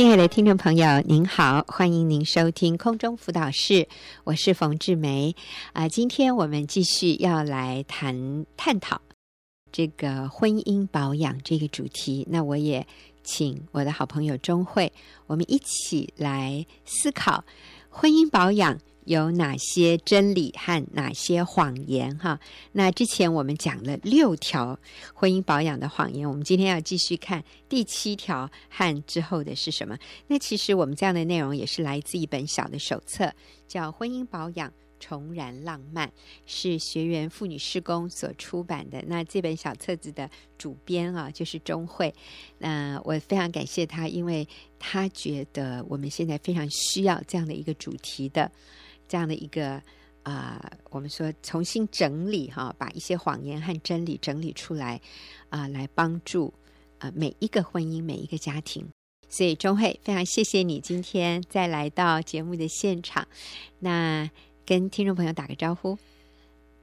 [0.00, 3.86] 亲爱的听众朋友，您好，欢迎您收听空中辅导室，
[4.24, 5.36] 我是冯志梅
[5.74, 5.88] 啊、呃。
[5.90, 8.98] 今天我们继续要来谈探讨
[9.70, 12.26] 这个婚姻保养这个主题。
[12.30, 12.86] 那我也
[13.22, 14.90] 请我的好朋友钟慧，
[15.26, 17.44] 我们一起来思考
[17.90, 18.78] 婚姻保养。
[19.04, 22.16] 有哪些真理和哪些谎言？
[22.18, 22.38] 哈，
[22.72, 24.78] 那之前我们讲了六条
[25.14, 29.98] 婚姻保养的谎言，我们今天要继续看第七条和之后的是什么？
[30.28, 33.32] 那其实我们这样的内容也是来自一本小的手册，
[33.66, 36.06] 叫《婚姻保养重燃浪漫》，
[36.44, 39.02] 是学员妇女施工所出版的。
[39.06, 42.14] 那这本小册子的主编啊，就是钟慧。
[42.58, 44.46] 那我非常感谢他，因为
[44.78, 48.52] 他觉得我们现在非常需要这样的一个主题的。
[49.10, 49.72] 这样的一个
[50.22, 55.00] 啊、呃，我们说重新整理哈，把一些谎言和真理整理出来
[55.48, 56.54] 啊、呃，来帮助
[56.98, 58.86] 啊、呃、每一个婚姻、每一个家庭。
[59.28, 63.26] 所以钟慧非常谢谢你今天再来到节目的现场，
[63.80, 64.30] 那
[64.64, 65.98] 跟听众朋友打个招呼。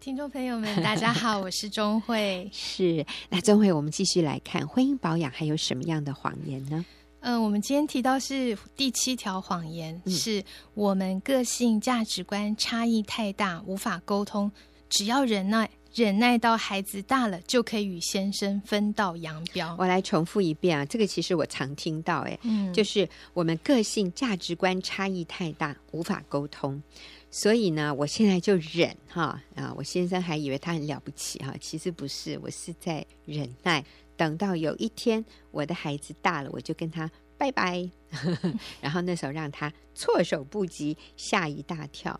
[0.01, 2.49] 听众朋友们，大家好， 我是钟慧。
[2.51, 6.85] 是，那钟慧，我们继续来看婚姻保养还有什么样的谎言呢？
[7.21, 14.51] 嗯、呃，我们今天提到是第七条谎言，嗯、是我们个性价值观差异太大，无法沟通。
[14.89, 19.75] 只要忍耐，忍耐到孩子大了，就可以与先生分道扬镳。
[19.77, 26.81] 我来重复一遍啊，这个其实我常听到，哎，嗯，就是我们个性价值观差异太大，无法沟通。
[27.29, 33.83] 所以呢，我现在就忍哈啊，我先生还以为他很了不起哈，其实不是，我是在忍耐。
[34.17, 37.87] 等到有一天我的孩子大了，我就跟他拜拜，
[38.81, 42.19] 然后那时候让他措手不及，吓一大跳。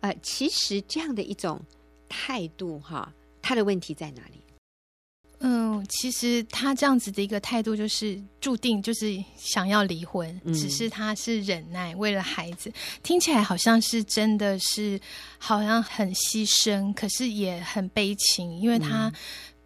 [0.00, 1.60] 呃，其实这样的一种
[2.08, 4.42] 态度，哈，他的问题在哪里？
[5.40, 12.72] 嗯，其实他这样子的一个态度，就是注定就是想要离婚，嗯、只是他是忍耐，为了孩子，
[13.04, 15.00] 听起来好像是真的是
[15.38, 19.12] 好像很牺牲，可是也很悲情，因为他。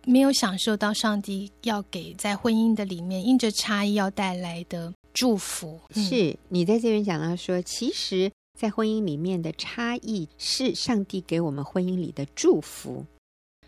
[0.05, 5.81] 嗯没有享受到上帝要给在婚姻的里面，因着差异要带来的祝福。
[5.95, 13.07] 嗯、是你在这边讲到说，其实，在婚姻里面的差异是上帝给我们婚姻里的祝福。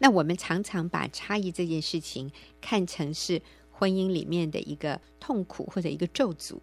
[0.01, 2.29] 那我们常常把差异这件事情
[2.61, 3.41] 看成是
[3.71, 6.59] 婚姻里面的一个痛苦或者一个咒诅。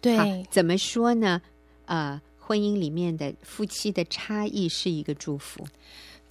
[0.00, 1.42] 对，怎么说呢？
[1.84, 5.62] 呃，婚姻里面的夫妻的差异是一个祝福。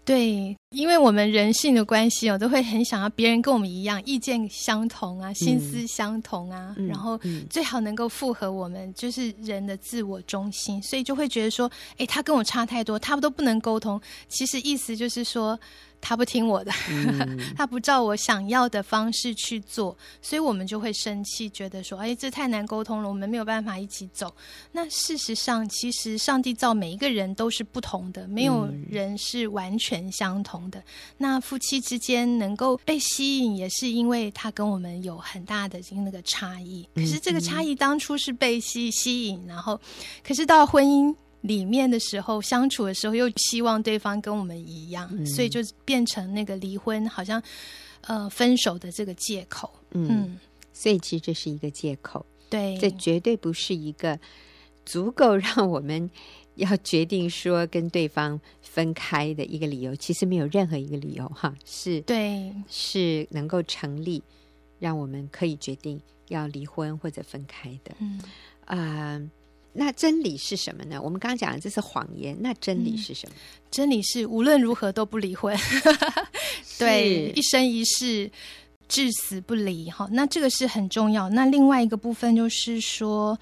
[0.04, 7.20] 对，因为我们人性的关系哦，都会很想要别人跟我们一样，意见相同啊，心思相同啊，嗯、然后
[7.50, 14.00] 最好能够符合我们，就是人的自我中心，所以就会觉得说，哎，他跟我差太多，他们都不能沟通。
[14.28, 15.58] 其实意思就是说。
[16.00, 24.34] 他不听我的，嗯、 他不照我想要的方式去做，所以我们就会生气，觉得说：“哎，这太难沟通了，我们没有办法一起走。”
[24.72, 30.80] 那事实上，其实上帝造每一个人都是不同的，没有人是完全相同的。
[30.80, 30.84] 嗯、
[31.18, 36.88] 那夫妻之间能够被吸引，也是因为他跟我们有很大的那个差异。
[36.96, 39.80] 可是这个差异当初是被吸吸引，然后，
[40.24, 41.14] 可是到婚姻。
[41.42, 47.42] 里面的时候相处的时候，又希望对方跟我们一样，嗯、所以就变成那个离婚，好像
[48.02, 49.72] 呃分手的这个借口。
[49.92, 50.40] 嗯，嗯，
[50.74, 52.26] 所以其实这是一个借口。
[52.50, 54.20] 对，这绝对不是一个
[54.86, 56.10] 足够让我们
[56.56, 59.96] 要决定说跟对方分开的一个理由。
[59.96, 64.22] 其实没有任何一个理由哈，是对，是能够成立，
[64.80, 67.94] 让我们可以决定要离婚或者分开的。
[68.00, 68.20] 嗯
[68.66, 68.78] 啊。
[68.78, 69.32] 呃
[69.80, 71.00] 那真理是什么呢？
[71.00, 73.36] 我们刚刚讲的这是谎言，那真理是什么？
[73.36, 75.56] 嗯、真理是无论如何都不离婚，
[76.80, 78.30] 对，一生一世
[78.88, 79.90] 至死不离。
[79.92, 81.30] 哈，那这个是很重要。
[81.30, 83.38] 那另外一个部分就是说，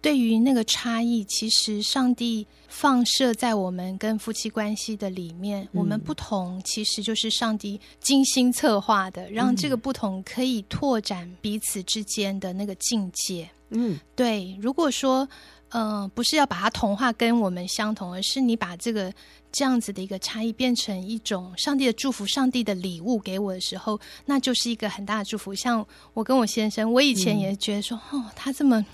[0.00, 13.50] 对于那个差异，其实上帝放射在我们跟夫妻关系的里面，嗯、我们不同，其实就是上帝精心策划的，让这个不同可以拓展彼此之间的那个境界。
[13.70, 14.56] 嗯，对。
[14.62, 15.28] 如果说嗯、
[15.74, 19.12] 呃，不是要把它同化跟我们相同，而是你把这个
[19.50, 25.52] 这样子的一个差异变成一种上帝的祝福、上帝的礼物给我的时候，那就是一个很大的祝福。
[25.52, 28.86] 像我跟我先生，我以前也觉得说，嗯、哦，他这么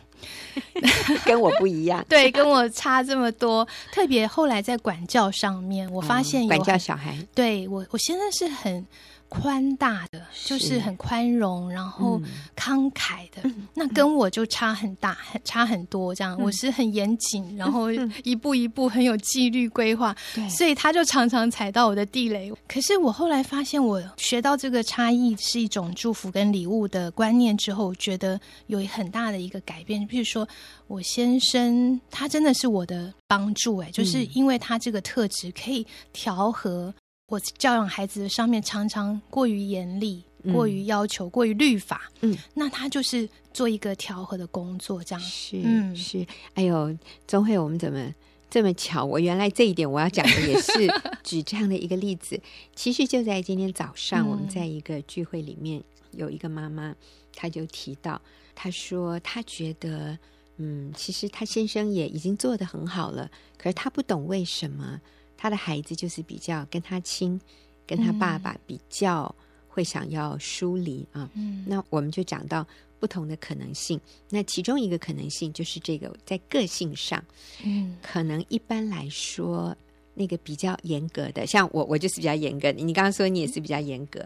[1.26, 3.68] 跟我不一样， 对，跟我差这么多。
[3.92, 8.86] 特别后来在管教上面，我发现管教小孩，对我，我现在是很
[9.30, 12.20] 宽大的，就是很宽容，然后
[12.56, 16.12] 慷慨的，嗯、那跟我就差很大，很差很多。
[16.12, 17.92] 这样，嗯、我是很严谨，然后
[18.24, 22.52] 一步一步很有纪律规划，对、嗯，所以他就常常踩到我的地雷。
[22.66, 30.04] 可是我后来发现，我学到这个差异是一种祝福跟礼物的观念之后，觉得有很大的一个改变。
[30.06, 30.46] 比如说，
[30.88, 36.92] 我先生他真的是我的帮助，哎，就是因为他这个特质可以调和。
[37.30, 46.26] 我教养孩子的上面常常过于严厉、嗯、过于要求、过于律法，嗯，那他就是做一个调和的工作，这样是，嗯，是。
[46.54, 46.98] 哎呦，
[47.28, 48.12] 钟慧，我们怎么
[48.50, 49.04] 这么巧？
[49.04, 50.72] 我原来这一点我要讲的也是
[51.22, 52.40] 举这样的一个例子。
[52.74, 56.96] 其实就在今天早上，我们在一个聚会里面，嗯、有一个妈妈，
[57.36, 58.20] 她就提到，
[58.56, 60.18] 她说她觉得，
[60.56, 65.00] 嗯，其实她先生也已经做得很好了，可是她不懂为什么。
[65.40, 67.40] 他的孩子就是比较跟他亲，
[67.86, 69.34] 跟他爸爸比较
[69.68, 71.30] 会想要疏离啊。
[71.32, 72.66] 嗯，那我们就讲到
[72.98, 73.98] 不同的可能性。
[74.28, 77.24] 那其中一个可能性就是这个在个性上，
[77.64, 79.74] 嗯，可能一般来说
[80.12, 82.74] 那个比较严格的，像我，我就是比较严格的。
[82.74, 84.22] 你刚刚说你也是比较严格。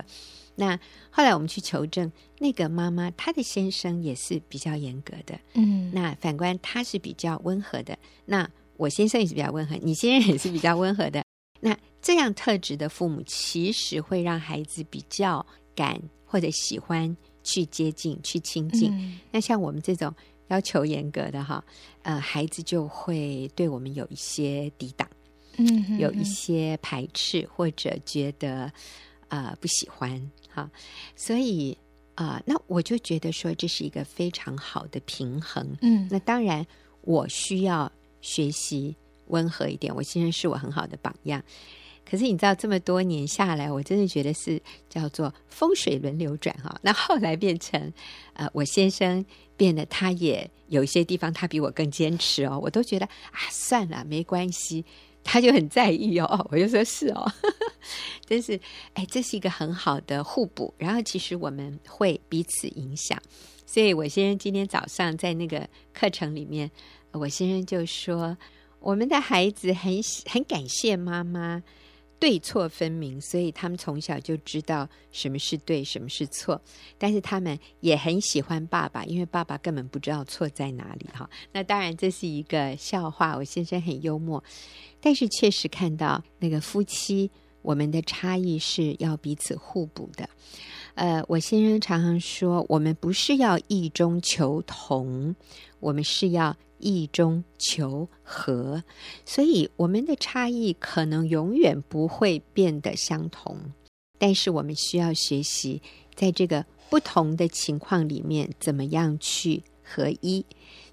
[0.57, 0.77] 那
[1.11, 5.39] 后来我们去求证，那个妈妈她的先生也是比较严格的。
[5.55, 7.97] 嗯，那反观他是比较温和的。
[8.25, 11.23] 那我先生也是比较温和，你先生也是比较温和的。
[11.61, 15.45] 那这样特质的父母，其实会让孩子比较
[15.75, 18.91] 敢或者喜欢去接近、去亲近。
[18.93, 20.13] 嗯、那像我们这种
[20.49, 21.65] 要求严格的哈，
[22.03, 25.09] 呃，孩子就会对我们有一些抵挡，
[25.57, 28.71] 嗯有一些排斥或者觉得
[29.29, 30.71] 呃不喜欢哈。
[31.17, 31.75] 所以
[32.15, 35.75] 啊、呃，那我就觉得说这是一个非常好的平衡。
[35.81, 36.67] 嗯，那当然
[37.01, 37.91] 我需要。
[38.25, 41.43] 学习温和一点，我先生是我很好的榜样。
[42.09, 46.75] 可是你知道，这么多年下来，我真的觉得是叫做风水轮流转哈。
[46.83, 47.93] 那后来变成
[48.33, 49.25] 呃，我先生
[49.57, 54.85] 变得他也有一些地方他比我更坚持哦，我都觉得啊，算了，没关系。
[55.23, 57.33] 他就很在意哦，我就说是哦，
[58.27, 58.61] 真是
[58.93, 60.75] 哎，这是一个很好的互补。
[60.77, 63.19] 然后其实我们会彼此影响，
[63.65, 66.71] 所以我先生今天早上在那个课程里面。
[67.15, 68.37] 我先生就说
[68.81, 69.95] ：“我们的孩子很
[70.27, 71.63] 很感谢妈妈
[72.19, 76.61] 对错分明，所以他们从小就知道什么是对，什么是错。
[76.99, 81.07] 但是他们也很喜欢爸爸，因为爸爸根本不知道错在哪里。
[81.13, 83.37] 哈，那当然这是一个笑话。
[83.37, 84.43] 我先生很幽默，
[85.01, 87.31] 但是确实看到那个夫妻，
[87.63, 90.29] 我们的差异是要彼此互补的。
[90.95, 95.37] 呃，我先生常常说，我们不是要异中求同，
[95.79, 98.85] 我们是要。”异中求和，
[99.25, 103.59] 所以我们的差异可能永远不会变得相同，
[104.19, 105.81] 但是我们需要学习，
[106.15, 110.45] 在这个不同的情况里面，怎么样去合一，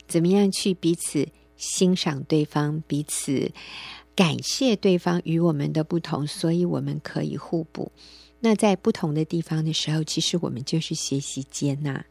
[0.07, 1.27] 怎么样去彼此
[1.57, 3.51] 欣赏对方，彼此
[4.15, 7.91] 感谢对方与我们的不同，所以我们可以互补。
[8.39, 12.05] 那在不同的地方的时候，其实我们就是学习接纳，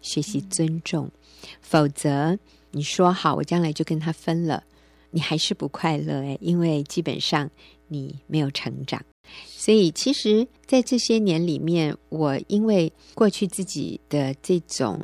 [0.00, 2.38] 学习尊重，嗯、否则。
[2.76, 4.62] 你说好，我将来就跟他分了，
[5.10, 7.50] 你还是不快乐诶，因为基本上
[7.88, 9.02] 你没有成长。
[9.46, 15.00] 所以，其实，在这些年里面，我因为过去自己的这种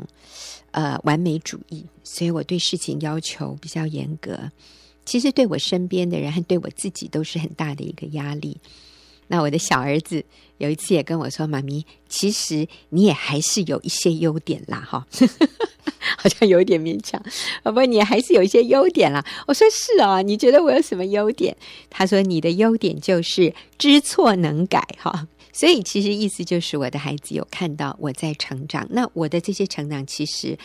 [0.73, 4.39] 呃完美主义，所以我对事情要求比较严格。
[5.07, 8.61] 其实，对我身边的人和对我自己都是很大的一个压力。
[9.33, 10.23] 那我的小儿子
[10.59, 15.07] 有一次也跟我说：“妈咪，其实你也还是有一些优点啦，哈。
[16.19, 17.21] ”好像有点勉强，
[17.63, 19.25] 不过你还是有一些优点啦。
[19.47, 21.57] 我说是啊，你觉得我有什么优点？
[21.89, 25.27] 他说你的优点就是知错能改哈。
[25.51, 28.87] 所以其实意思就是我的孩子有看到我在成长。
[28.91, 30.59] 那我的这些成长，其实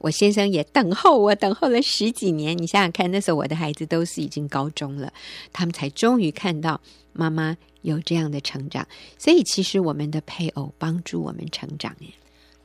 [0.00, 2.56] 我先生也等候我，等候了十几年。
[2.58, 5.12] 你想想看，那时候我的孩子都是已经高中了，
[5.52, 6.80] 他们才终于看到
[7.12, 8.86] 妈妈有这样的成长。
[9.18, 12.08] 所以其实我们的配偶帮助我们成长耶。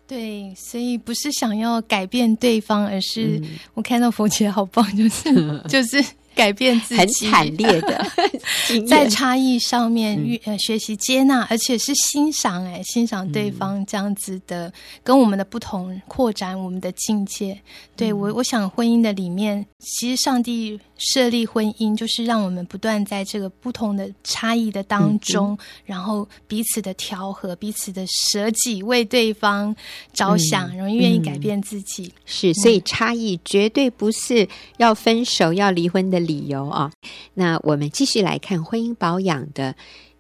[0.08, 3.42] 对，所以不是想要改变对方，而是
[3.74, 6.04] 我看到冯姐好棒，就是、嗯、 就是。
[6.36, 8.06] 改变自己，很惨烈的，
[8.88, 14.72] 在差异上面，呃，学习接纳，而且是欣赏，哎，欣赏对方这样子的，
[15.04, 17.60] 跟我们的不同，扩展我们的境界。
[17.96, 29.74] 对我，我想婚姻的里面，其实上帝设立婚姻，就是让我们不断在这个不同的差异的当中，然后彼此的调和，彼此的舍己，为对方
[30.12, 32.12] 着想，然后愿意改变自己。
[32.26, 36.92] 是，所以差异绝对不是要分手、要离婚的理由啊，
[37.34, 39.76] 那我们继续来看婚姻保养的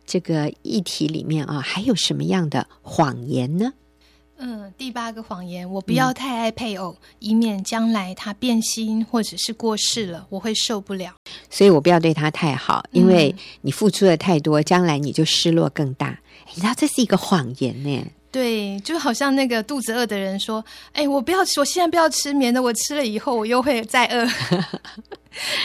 [0.05, 3.73] 这个议题里面啊，还有什么样的谎言呢？
[4.37, 11.13] 嗯，第八个谎言，我不要太爱配偶，嗯、以免将来他变心或者是过世了，我会受不了。
[11.49, 16.19] 所以我不要对他太好，因为你付出的太多，将来你就失落更大。
[16.53, 18.05] 你知道这是一个谎言呢？
[18.35, 20.61] 对，就好像那个肚子饿的人说
[20.91, 24.27] ：“哎，我不要吃，我现在不要吃，免得我吃了以后我又会再饿。”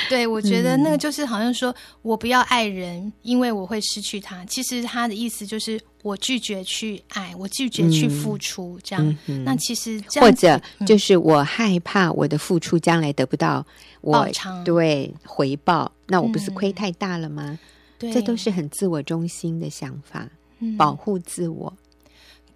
[0.08, 4.44] 对，我觉得那个就是好像说我不要爱人，因为我会失去他。
[4.44, 9.18] 其实他的意思就是我拒绝去爱，我拒绝去付出，这样。
[9.26, 13.66] 嗯、那其实这样或者就是我害怕我的付出将来得不到
[14.00, 14.28] 我
[14.64, 17.46] 对回报，那我不是亏太大了吗？
[17.46, 17.58] 嗯、
[17.98, 20.28] 对，这都是很自我中心的想法，
[20.60, 21.72] 嗯、保护自我。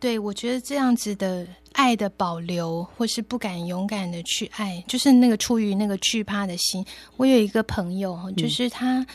[0.04, 6.84] 对，我觉得这样子的爱的保留，或是不敢勇敢的去爱，就是那个出于那个惧怕的心。
[7.16, 9.06] 我有一个朋友，就是他，嗯、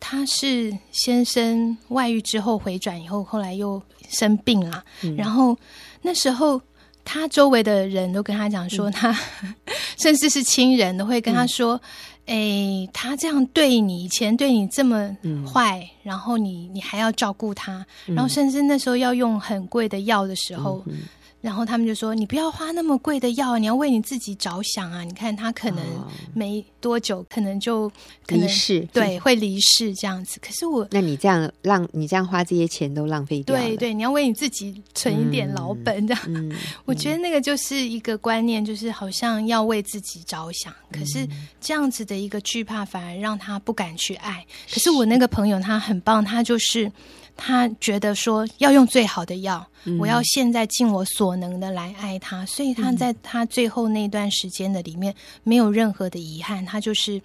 [0.00, 5.56] 他是先生外遇之后回转以后，后来又生病了，嗯、然后
[6.02, 6.60] 那时候
[7.04, 9.54] 他周围的人都跟他讲说，他、嗯、
[9.96, 11.80] 甚至是亲人都会跟他说。
[12.26, 15.16] 嗯哎，他这样对你，以前对你这么
[15.46, 20.82] 坏，嗯、然后你你还要照顾他，嗯、然后甚至那时候要用很贵的药的时候。
[20.86, 21.00] 嗯
[21.44, 25.04] 然后他们就说：“你不要花那么贵的药，你要为你自己着想啊！
[25.04, 25.84] 你看他可能
[26.32, 27.86] 没多久，可能就
[28.26, 30.40] 可能离世，对，会离世这样子。
[30.40, 33.60] 可是我，那你这样浪你这样花这些钱都浪费掉了。
[33.60, 36.22] 对对，你要为你自己存一点老本，这样。
[36.28, 40.72] 嗯嗯、 我觉得那个就是一个观念，就是好像要为自己着想。
[40.92, 41.28] 嗯、可是
[41.60, 44.42] 这样子的一个惧怕，反而让他不敢去爱。
[44.72, 46.90] 可是我那个朋友他很棒，他就是。”
[47.36, 57.20] 他觉得说要用最好的药，嗯、我要现在尽我所能的来爱他，所以他在他最后那段时间的里面没有任何的遗憾，他就是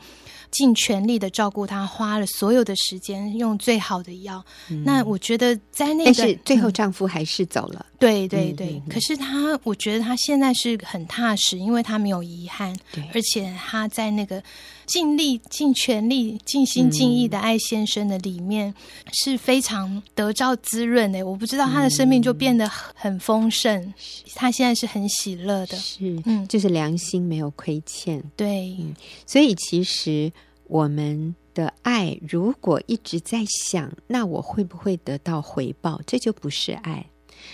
[0.52, 4.44] 尽全力的照顾他，花了所有的时间用最好的药。
[4.70, 7.86] 嗯、那我觉得在那个，但是最后丈夫还是走了。
[7.90, 14.42] 嗯、对对对，可是他，我觉得他现在是很踏实，因为他没有遗憾，对而且他在那个。
[14.90, 21.24] 尽力、尽全力、尽心尽意的爱先生的里面、嗯、是非常得到滋润的。
[21.24, 23.94] 我不知道他的生命就变得很丰盛，嗯、
[24.36, 28.24] 他现在是很喜乐的，是嗯，就是良心没有亏欠。
[28.36, 30.32] 对、嗯，所以其实
[30.68, 36.02] 我们的爱如果一直在想，那我会不会得到回报？
[36.06, 37.06] 这就不是爱，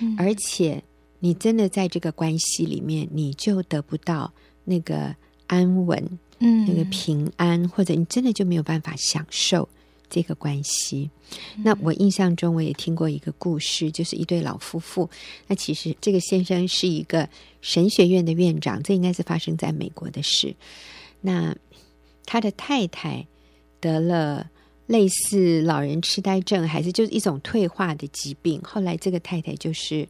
[0.01, 0.83] 嗯、而且
[1.19, 4.31] 你真的在这个关系里面，你就得不到
[4.63, 5.15] 那个
[5.47, 6.19] 安稳。
[6.39, 9.69] 嗯，那个平安，或者你真的就没有办法享受
[10.09, 11.09] 这个关系。
[11.55, 15.09] 嗯、那我印象中，我也听过一个故事，就是一对老夫妇。
[15.47, 17.27] 那其实这个先生是一个
[17.61, 20.55] 神学院的院长，这应该是发生在美国的事。
[21.21, 21.55] 那
[22.25, 23.25] 他的太太
[23.79, 24.49] 得了
[24.87, 28.61] 类似老人痴呆症，还是就是一种退化的疾病。
[28.63, 30.07] 后来这个太太就是。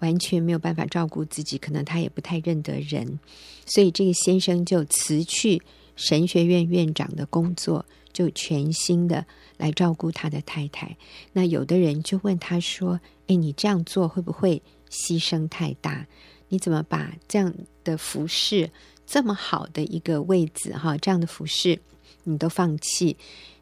[0.00, 3.18] 完全没有办法照顾自己，可能他也不太认得人，
[3.66, 5.60] 所以这个先生就辞去
[5.98, 9.26] 神学院院长的工作，就全心的
[9.56, 10.96] 来照顾他的太太。
[11.32, 16.06] 那有的人就问他说：“哎，你这样做会不会牺牲太大？
[16.48, 17.52] 你怎么把这样
[17.82, 18.70] 的服饰
[19.06, 21.80] 这么好的一个位置，哈，这样的服饰
[22.22, 23.16] 你都放弃？”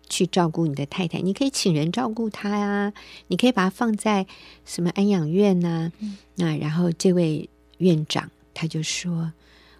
[0.09, 2.93] 去照顾你的太太，你可以请人照顾她呀、啊，
[3.27, 4.25] 你可以把她放在
[4.65, 9.33] 什么安养院呐、嗯、那然后这位院长他就说：“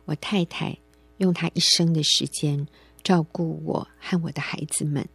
[0.05, 0.77] 我太太
[1.19, 2.67] 用他一生的时间
[3.03, 5.07] 照顾我和我的孩子们，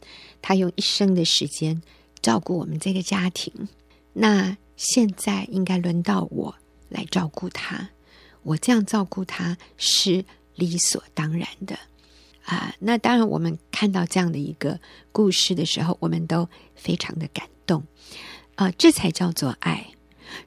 [0.42, 1.82] 他用一生的时间
[2.22, 3.68] 照顾我们这个家庭。
[4.14, 6.56] 那现在应该轮到我
[6.90, 7.90] 来照顾他，
[8.44, 11.78] 我这样照顾他是理所当然的。”
[12.44, 14.80] 啊，那当然，我们看到这样的一个
[15.12, 17.84] 故事的时候，我们都非常的感动。
[18.56, 19.88] 啊，这才叫做爱。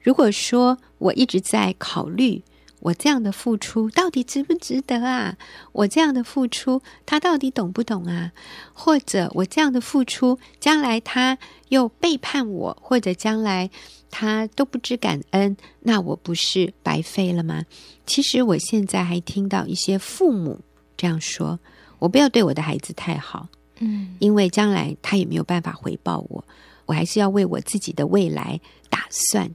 [0.02, 2.42] 如果说我一直在考虑
[2.84, 5.38] 我这样的付出到底值不值得啊，
[5.72, 8.32] 我这样的付出他到底懂不懂啊？
[8.74, 11.38] 或者我这样的付出将来他
[11.70, 13.70] 又背叛我，或者将来
[14.10, 17.64] 他都不知感恩，那我不是白费了吗？
[18.04, 20.60] 其实我现在还听到一些父母
[20.94, 21.58] 这样说。
[22.00, 23.48] 我不要对我的孩子太好，
[23.78, 26.44] 嗯，因为将来他也没有办法回报我，
[26.84, 28.60] 我还是要为我自己的未来
[28.90, 29.50] 打算。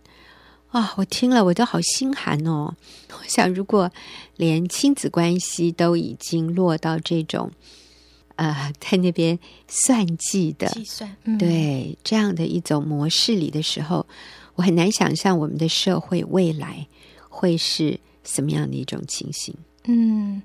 [0.72, 2.74] 啊、哦，我听了我都好心寒哦。
[3.12, 3.92] 我想，如果
[4.38, 7.52] 连亲子关系都已经落到这种，
[8.36, 14.06] 呃，在那边算计的计算，嗯、对这样的一种模式里的时候，
[14.56, 16.86] 我很难想象我们的社会未来
[17.28, 19.54] 会是什么样的一种情形。
[19.86, 20.42] 嗯。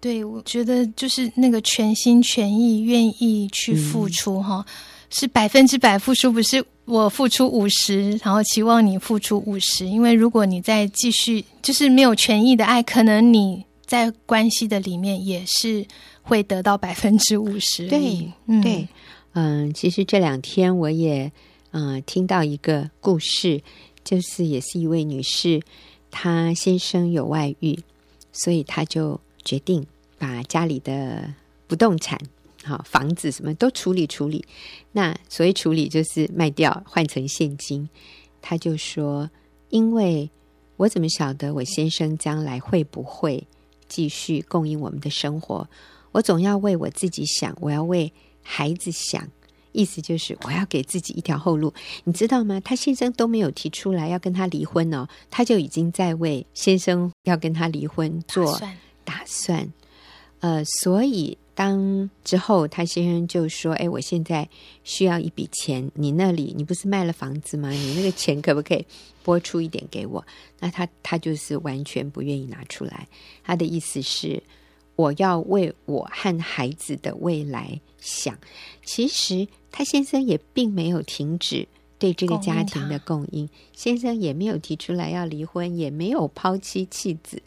[0.00, 4.70] 对，我觉得就是那个全心全意、愿意去付出哈，嗯、
[5.08, 15.86] 是百分之百付出，不是我付出五十，然后期望你付出五十，因为如果你再继续就是没有权益的爱，可能你在关系的里面也是
[16.22, 17.88] 会得到 百分之五十。
[17.88, 18.86] 对，嗯、对，
[19.32, 21.32] 嗯，其实这两天我也
[21.70, 23.62] 嗯听到一个故事，
[24.04, 25.62] 就是也是一位女士，
[26.10, 27.78] 她先生有外遇，
[28.30, 29.86] 所以她就决定
[30.18, 31.32] 把家里的
[31.66, 32.18] 不动产。
[32.64, 34.42] 好，房子什么都处理处理。
[34.92, 37.86] 那所谓处理，就是卖掉换成现金。
[38.40, 39.30] 他就说
[39.68, 40.30] ：“因为
[40.78, 43.46] 我怎么晓得我先生将来会不会
[43.86, 45.68] 继续供应我们的生活？
[46.12, 48.10] 我总要为我自己想，我要为
[48.42, 49.28] 孩子想。
[49.72, 51.72] 意思就是我要给自己一条后路。
[52.04, 52.60] 你知道吗？
[52.60, 58.76] 他先生都没有提出来要跟他离婚哦，他就已经在为先生要跟他离婚做打算。
[59.04, 59.72] 打算。
[60.40, 64.48] 呃，所以。”当之后，他先生就说：“哎，我现在
[64.82, 67.70] 需要一笔钱，你那里你不是卖了房子吗？
[67.70, 68.84] 你那个钱可不可以
[69.22, 70.26] 拨出一点给我？”
[70.58, 73.06] 那他他就是完全不愿意拿出来。
[73.44, 74.42] 他的意思是，
[74.96, 78.36] 我要为我和孩子的未来想。
[78.84, 81.68] 其实他先生也并没有停止
[82.00, 87.40] 对这个家庭的供应，先生也没有提出来要离婚，也没有抛妻弃子。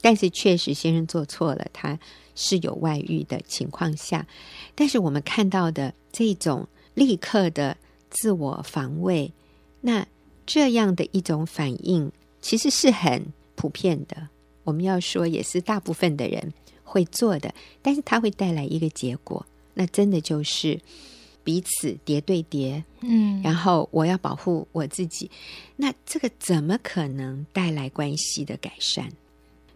[0.00, 1.98] 但是确实，先生做错了，他。
[2.34, 4.26] 是有外遇的情况下，
[4.74, 7.76] 但是我们看到的这种立刻的
[8.10, 9.30] 自我防卫，
[9.80, 10.06] 那
[10.46, 12.10] 这样的一种反应，
[12.40, 13.24] 其实是很
[13.54, 14.28] 普遍的。
[14.64, 20.80] 我们要说，也是大部分的人会做的，但是它会带来一个结果，那真的就是
[21.44, 25.30] 彼此叠对叠，嗯，然后我要保护我自己，
[25.76, 29.10] 那这个怎么可能带来关系的改善？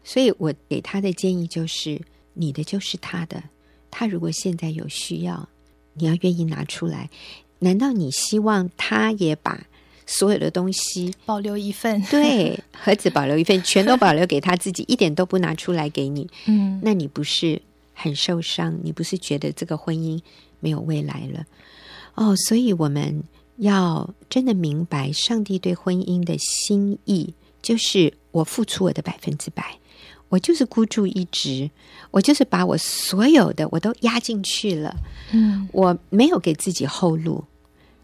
[0.03, 2.01] 所以我给他的建议就是。
[2.39, 3.43] 你的就是他的，
[3.91, 5.49] 他如果现在有需要，
[5.95, 7.11] 你要愿意拿出来。
[7.59, 9.67] 难道你希望他也把
[10.07, 12.01] 所有的东西保留一份？
[12.11, 16.29] 对，盒子保留一份，全都保留给他自己，一点都不拿出来给你。
[16.45, 17.61] 嗯，那你不是
[17.95, 18.79] 很受伤？
[18.85, 20.21] 你不是觉得这个婚姻
[20.61, 21.47] 没有未来了？
[22.15, 23.25] 哦，所以我们
[23.57, 29.79] 要真的明白，上帝对婚姻的心意，就是我付出我的百分之百。
[30.29, 31.71] 我就是孤注一掷，
[32.11, 34.97] 我就是把我所有的我都压进去了，
[35.33, 37.45] 嗯，我没有给自己后路。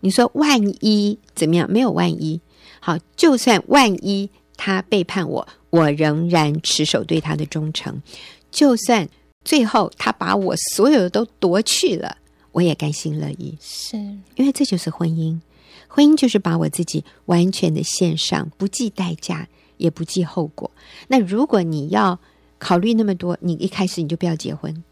[0.00, 1.70] 你说万一怎么样？
[1.70, 2.40] 没有万一。
[2.80, 8.02] 好，就算万一他背叛我，我仍然持守对他的忠诚。
[8.50, 9.08] 就算
[9.44, 12.16] 最后他把我所有的都夺去了，
[12.52, 13.56] 我也甘心乐意。
[13.60, 13.96] 是
[14.36, 15.40] 因为这就是婚姻，
[15.88, 19.48] 婚姻就是把我自己完全的献上，不计代价。
[19.82, 20.70] 也不计后果。
[21.08, 22.18] 那如果你要
[22.58, 24.84] 考虑那么多，你一开始你就不要结婚。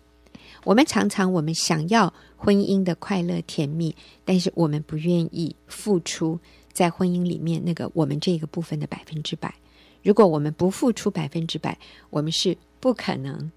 [0.65, 6.39] 我们常常我们想要婚姻的快乐甜蜜，但是我们不愿意付出
[6.73, 9.55] 在婚姻里面那个我们这个部分的百分之百。
[10.03, 11.79] 如果我们不付出百分之百，
[12.11, 13.51] 我们是不可能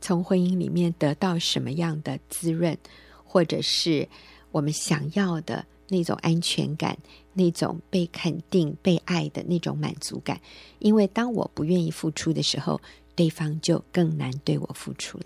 [0.00, 2.76] 从婚姻里面得到什么样的滋润，
[3.24, 4.06] 或者是
[4.50, 6.98] 我们想要的那种安全感。
[7.40, 10.38] 那种被肯定、被爱的那种满足感，
[10.78, 12.78] 因为当我不愿意付出的时候，
[13.14, 15.18] 对方就更难对我付出。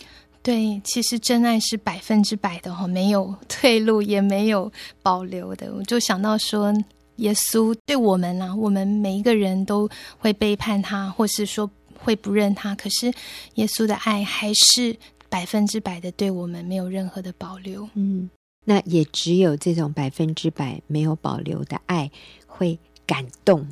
[0.42, 4.70] 对，其实真爱是百分之百的哈，没有 退路，也没有
[5.02, 5.74] 保留的。
[5.74, 6.72] 我就想到说，
[7.16, 13.12] 耶稣对我们啊，我们每一个人都会背叛他，或是说会不认他，可是
[13.54, 14.94] 耶稣的爱还是
[15.28, 17.88] 百分之百的对我们，没有任何的保留。
[17.94, 18.28] 嗯。
[18.64, 22.10] 那也只有这种百分之百没有保留的爱，
[22.46, 23.68] 会感动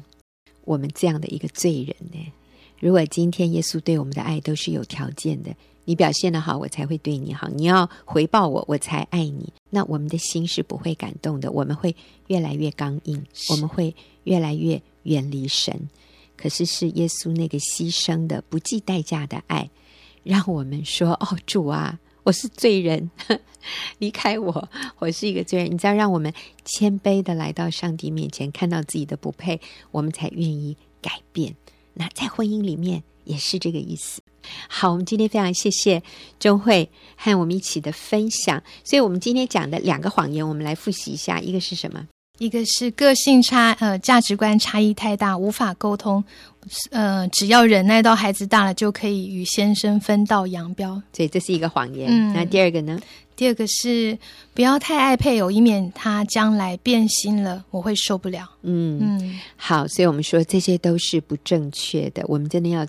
[0.64, 2.32] 我们这样的一个罪人呢。
[2.78, 9.52] 如果今天耶稣对我们的爱都是有条件的，你表现得好，我才会对你好；你要回报我，我才爱你。
[9.70, 11.94] 那我们的心是不会感动的，我们会
[12.26, 15.88] 越来越刚硬，我们会越来越远离神。
[16.36, 19.70] 可是是耶稣那个牺牲的、不计代价的爱，
[20.24, 23.10] 让我们说：“哦，主啊。”我是罪人，
[23.98, 25.72] 离开我，我是一个罪人。
[25.72, 26.32] 你知道，让我们
[26.64, 31.56] 谦卑的来到上帝面前，看到自己的不配，我们才愿意改变。
[31.94, 34.22] 那在婚姻里面也是这个意思。
[34.68, 36.02] 好，我们今天非常谢谢
[36.38, 38.62] 钟慧和我们一起的分享。
[38.84, 41.40] 所以，我们今天讲的两个谎言，我们来复习一下。
[41.40, 42.06] 一个是什么？
[42.38, 46.24] 一个是个性差，呃，价值观差异太大，无法沟通。
[46.90, 51.02] 呃，只要忍耐到孩子大了，就可以与先生分道扬镳。
[51.12, 52.08] 所以这是一个谎言。
[52.10, 52.98] 嗯，那第二个呢？
[53.34, 54.16] 第二个是
[54.54, 58.48] 不要太爱配偶，以免他将来变心了，我会受不了。
[58.62, 62.22] 嗯嗯，好，所以我们说这些都是不正确的。
[62.28, 62.86] 我们真的要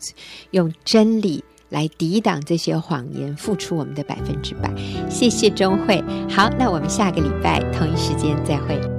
[0.52, 4.70] 用真理来抵挡这些谎言，付出我们的百分之百。
[5.10, 6.04] 谢谢钟慧。
[6.30, 8.93] 好，那我们下个礼拜同一时间再会。